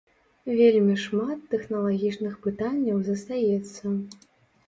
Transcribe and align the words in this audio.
Вельмі 0.59 0.93
шмат 1.01 1.43
тэхналагічных 1.51 2.33
пытанняў 2.45 2.97
застаецца. 3.09 3.85